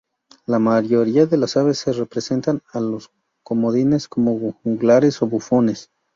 [0.47, 3.11] La mayoría de las veces se representa a los
[3.43, 5.91] comodines como juglares o bufones.